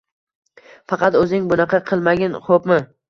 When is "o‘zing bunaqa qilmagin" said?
1.19-2.39